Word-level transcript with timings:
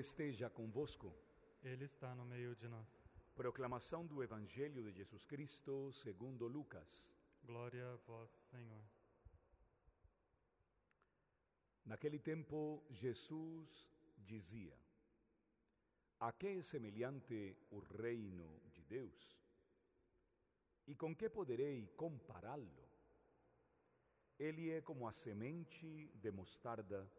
esteja 0.00 0.50
convosco. 0.50 1.14
Ele 1.62 1.84
está 1.84 2.14
no 2.14 2.24
meio 2.24 2.54
de 2.54 2.68
nós. 2.68 3.02
Proclamação 3.34 4.06
do 4.06 4.22
Evangelho 4.22 4.82
de 4.84 4.92
Jesus 4.92 5.24
Cristo 5.24 5.90
segundo 5.92 6.46
Lucas. 6.46 7.16
Glória 7.42 7.92
a 7.92 7.96
vós, 7.96 8.30
Senhor. 8.30 8.84
Naquele 11.84 12.18
tempo, 12.18 12.84
Jesus 12.90 13.90
dizia: 14.18 14.76
A 16.20 16.30
que 16.30 16.48
é 16.48 16.62
semelhante 16.62 17.56
o 17.70 17.78
reino 17.78 18.60
de 18.72 18.84
Deus? 18.84 19.40
E 20.86 20.94
com 20.94 21.16
que 21.16 21.30
poderei 21.30 21.86
compará-lo? 21.96 22.86
Ele 24.38 24.70
é 24.70 24.82
como 24.82 25.08
a 25.08 25.12
semente 25.12 26.08
de 26.14 26.30
mostarda 26.30 27.10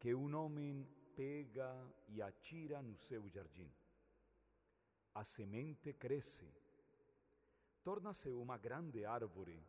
que 0.00 0.14
um 0.14 0.34
homem 0.34 0.86
pega 1.18 1.74
e 2.06 2.22
atira 2.22 2.80
no 2.80 2.96
seu 2.96 3.28
jardim. 3.28 3.68
A 5.12 5.24
semente 5.24 5.92
cresce, 5.92 6.48
torna-se 7.82 8.30
uma 8.30 8.56
grande 8.56 9.04
árvore, 9.04 9.60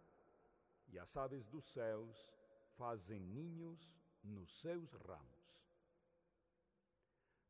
e 0.89 0.99
as 0.99 1.17
aves 1.17 1.47
dos 1.47 1.65
céus 1.65 2.37
fazem 2.77 3.19
ninhos 3.19 3.91
nos 4.23 4.59
seus 4.59 4.91
ramos. 4.91 5.65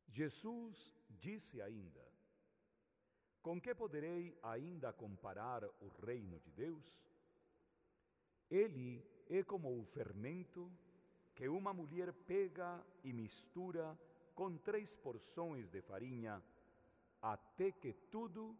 Jesus 0.07 0.95
disse 1.09 1.61
ainda: 1.61 2.07
Com 3.41 3.59
que 3.59 3.75
poderei 3.75 4.39
ainda 4.41 4.93
comparar 4.93 5.65
o 5.81 5.89
reino 6.05 6.39
de 6.39 6.51
Deus? 6.51 7.05
Ele 8.49 9.05
é 9.29 9.43
como 9.43 9.77
o 9.77 9.83
fermento 9.83 10.71
que 11.39 11.47
uma 11.47 11.73
mulher 11.73 12.11
pega 12.11 12.85
e 13.01 13.13
mistura 13.13 13.97
com 14.35 14.57
três 14.57 14.97
porções 14.97 15.69
de 15.69 15.81
farinha 15.81 16.43
até 17.21 17.71
que 17.71 17.93
tudo 17.93 18.57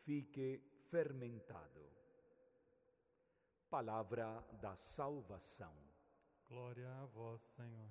fique 0.00 0.60
fermentado. 0.90 1.80
Palavra 3.70 4.44
da 4.60 4.76
salvação. 4.76 5.74
Glória 6.46 6.90
a 7.00 7.06
vós, 7.06 7.40
Senhor. 7.40 7.88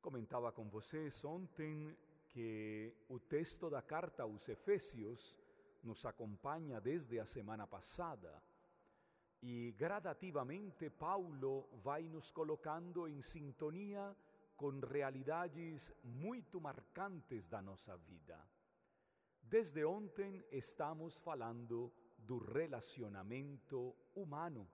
Comentava 0.00 0.50
com 0.50 0.68
vocês 0.68 1.24
ontem 1.24 1.96
que 2.28 2.92
o 3.08 3.20
texto 3.20 3.70
da 3.70 3.80
carta 3.80 4.24
aos 4.24 4.48
Efésios 4.48 5.38
nos 5.80 6.04
acompanha 6.04 6.80
desde 6.80 7.20
a 7.20 7.24
semana 7.24 7.68
passada 7.68 8.42
e 9.42 9.72
gradativamente 9.72 10.90
Paulo 10.90 11.68
vai 11.82 12.08
nos 12.08 12.30
colocando 12.30 13.06
em 13.06 13.22
sintonia 13.22 14.16
com 14.56 14.80
realidades 14.80 15.92
muito 16.02 16.60
marcantes 16.60 17.46
da 17.46 17.62
nossa 17.62 17.96
vida. 17.96 18.38
Desde 19.40 19.84
ontem 19.84 20.44
estamos 20.50 21.16
falando 21.18 21.92
do 22.18 22.38
relacionamento 22.38 23.96
humano. 24.14 24.68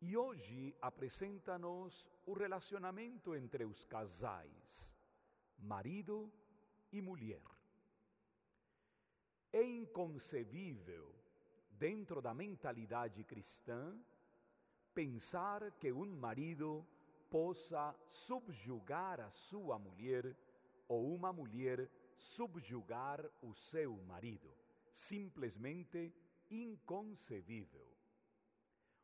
E 0.00 0.16
hoje 0.16 0.76
apresenta-nos 0.80 2.10
o 2.26 2.32
relacionamento 2.32 3.36
entre 3.36 3.64
os 3.64 3.84
casais, 3.84 4.96
marido 5.56 6.30
e 6.90 7.00
mulher. 7.00 7.40
É 9.52 9.62
inconcebível 9.62 11.21
dentro 11.82 12.22
da 12.22 12.32
mentalidade 12.32 13.24
cristã, 13.24 13.92
pensar 14.94 15.72
que 15.80 15.90
um 15.90 16.06
marido 16.14 16.86
possa 17.28 17.92
subjugar 18.08 19.18
a 19.20 19.32
sua 19.32 19.80
mulher 19.80 20.36
ou 20.86 21.12
uma 21.12 21.32
mulher 21.32 21.90
subjugar 22.16 23.28
o 23.42 23.52
seu 23.52 23.96
marido. 24.04 24.48
Simplesmente 24.92 26.14
inconcebível. 26.48 27.88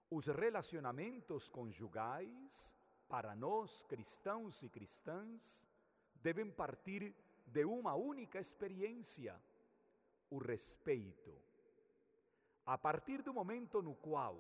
Os 0.09 0.27
relacionamentos 0.29 1.51
conjugais, 1.51 2.77
para 3.09 3.35
nós 3.35 3.83
cristãos 3.89 4.63
e 4.63 4.69
cristãs, 4.69 5.67
devem 6.15 6.49
partir 6.49 7.13
de 7.45 7.65
uma 7.65 7.97
única 7.97 8.39
experiência: 8.39 9.35
o 10.31 10.39
respeito 10.39 11.48
a 12.69 12.77
partir 12.77 13.23
do 13.23 13.33
momento 13.33 13.81
no 13.81 13.95
qual 13.95 14.37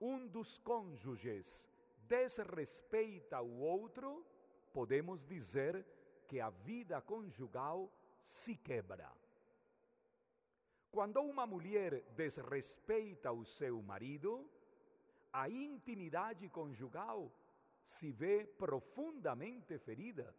um 0.00 0.24
dos 0.28 0.56
cônjuges 0.58 1.68
desrespeita 2.06 3.40
o 3.40 3.58
outro, 3.58 4.24
podemos 4.72 5.26
dizer 5.26 5.84
que 6.28 6.38
a 6.40 6.48
vida 6.48 7.00
conjugal 7.00 7.92
se 8.20 8.54
quebra. 8.54 9.10
Quando 10.92 11.20
uma 11.22 11.44
mulher 11.44 12.04
desrespeita 12.14 13.32
o 13.32 13.44
seu 13.44 13.82
marido, 13.82 14.48
a 15.32 15.50
intimidade 15.50 16.48
conjugal 16.48 17.32
se 17.82 18.12
vê 18.12 18.46
profundamente 18.46 19.76
ferida. 19.76 20.32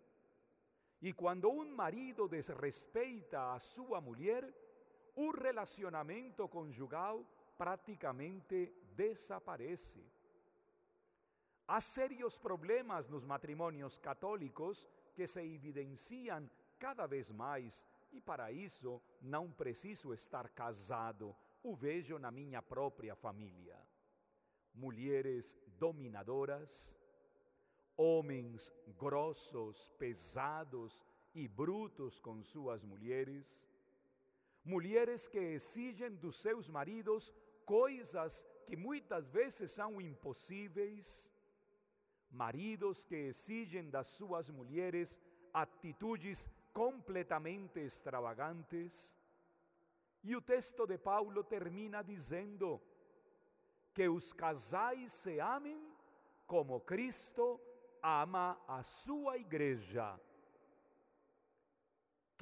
E 1.01 1.11
quando 1.11 1.49
um 1.49 1.75
marido 1.75 2.29
desrespeita 2.29 3.51
a 3.51 3.59
sua 3.59 3.99
mulher, 3.99 4.49
o 5.15 5.31
relacionamento 5.31 6.47
conjugal 6.47 7.25
praticamente 7.57 8.73
desaparece. 8.95 10.03
Há 11.67 11.79
sérios 11.79 12.37
problemas 12.37 13.07
nos 13.07 13.23
matrimônios 13.23 13.97
católicos 13.97 14.87
que 15.13 15.27
se 15.27 15.41
evidenciam 15.41 16.49
cada 16.79 17.05
vez 17.05 17.31
mais, 17.31 17.85
e 18.11 18.19
para 18.19 18.51
isso 18.51 19.01
não 19.21 19.51
preciso 19.51 20.13
estar 20.13 20.49
casado, 20.49 21.35
o 21.63 21.75
vejo 21.75 22.17
na 22.17 22.31
minha 22.31 22.61
própria 22.61 23.15
família. 23.15 23.77
Mulheres 24.73 25.57
dominadoras, 25.77 26.99
homens 27.95 28.73
grossos, 28.97 29.87
pesados 29.99 31.03
e 31.33 31.47
brutos 31.47 32.19
com 32.19 32.41
suas 32.43 32.83
mulheres, 32.83 33.65
mulheres 34.63 35.27
que 35.27 35.39
exigem 35.39 36.15
dos 36.15 36.35
seus 36.37 36.69
maridos 36.69 37.31
coisas 37.65 38.45
que 38.65 38.75
muitas 38.75 39.27
vezes 39.29 39.71
são 39.71 39.99
impossíveis, 40.01 41.31
maridos 42.29 43.05
que 43.05 43.15
exigem 43.15 43.89
das 43.89 44.07
suas 44.07 44.49
mulheres 44.49 45.19
atitudes 45.53 46.49
completamente 46.73 47.79
extravagantes. 47.79 49.17
E 50.23 50.35
o 50.35 50.41
texto 50.41 50.85
de 50.85 50.97
Paulo 50.97 51.43
termina 51.43 52.03
dizendo 52.03 52.81
que 53.93 54.07
os 54.07 54.31
casais 54.31 55.11
se 55.11 55.39
amem 55.39 55.91
como 56.45 56.79
Cristo 56.81 57.59
ama 58.01 58.61
a 58.67 58.83
sua 58.83 59.37
igreja 59.37 60.19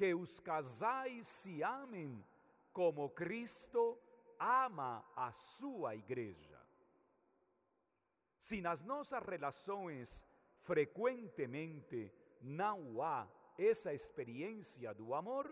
que 0.00 0.14
os 0.14 0.40
casais 0.40 1.28
se 1.28 1.62
amem 1.62 2.24
como 2.72 3.10
Cristo 3.10 3.98
ama 4.38 5.04
a 5.14 5.30
sua 5.30 5.94
igreja. 5.94 6.58
Se 8.38 8.62
nas 8.62 8.82
nossas 8.82 9.22
relações 9.22 10.26
frequentemente 10.60 12.10
não 12.40 13.02
há 13.02 13.28
essa 13.58 13.92
experiência 13.92 14.94
do 14.94 15.12
amor, 15.12 15.46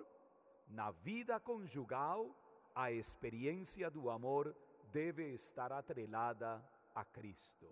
na 0.66 0.92
vida 0.92 1.38
conjugal, 1.38 2.34
a 2.74 2.90
experiência 2.90 3.90
do 3.90 4.08
amor 4.08 4.56
deve 4.90 5.34
estar 5.34 5.70
atrelada 5.72 6.64
a 6.94 7.04
Cristo. 7.04 7.68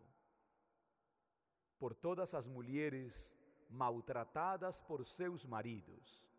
Por 1.79 1.95
todas 1.95 2.35
as 2.35 2.47
mulheres 2.47 3.35
maltratadas 3.71 4.83
por 4.83 5.07
seus 5.07 5.47
maridos, 5.47 6.36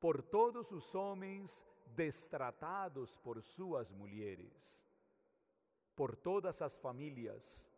por 0.00 0.22
todos 0.22 0.70
os 0.70 0.94
homens 0.94 1.64
destratados 1.96 3.16
por 3.16 3.42
suas 3.42 3.90
mulheres, 3.90 4.86
por 5.96 6.14
todas 6.14 6.62
as 6.62 6.76
famílias 6.76 7.68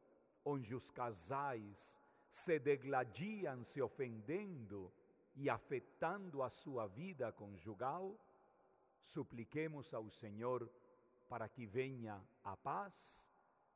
onde 0.45 0.75
os 0.75 0.91
casais 0.91 1.99
se 2.31 2.59
degladiam 2.59 3.65
se 3.65 3.83
ofendendo 3.83 4.93
e 5.35 5.49
afetando 5.49 6.43
a 6.43 6.51
sua 6.51 6.87
vida 6.87 7.33
conjugal, 7.33 8.17
supliquemos 9.03 9.93
ao 9.95 10.09
Senhor 10.11 10.71
para 11.29 11.49
que 11.49 11.67
venha 11.67 12.23
a 12.45 12.57
paz 12.57 13.27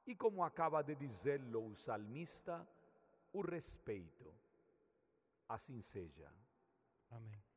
e, 0.07 0.15
como 0.15 0.45
acaba 0.45 0.83
de 0.83 0.95
dizer-lo 0.95 1.71
o 1.71 1.77
salmista, 1.77 2.67
o 3.33 3.41
respeito. 3.41 4.33
Assim 5.49 5.81
seja. 5.81 6.31
Amém. 7.11 7.54